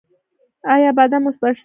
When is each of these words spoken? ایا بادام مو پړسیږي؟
ایا 0.73 0.91
بادام 0.97 1.21
مو 1.23 1.31
پړسیږي؟ 1.39 1.59